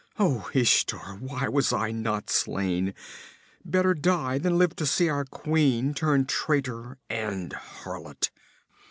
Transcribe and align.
Oh, 0.17 0.49
Ishtar, 0.55 1.17
why 1.19 1.47
was 1.47 1.71
I 1.71 1.91
not 1.91 2.27
slain? 2.31 2.95
Better 3.63 3.93
die 3.93 4.39
than 4.39 4.57
live 4.57 4.75
to 4.77 4.87
see 4.87 5.09
our 5.09 5.25
queen 5.25 5.93
turn 5.93 6.25
traitor 6.25 6.97
and 7.07 7.53
harlot!' 7.53 8.31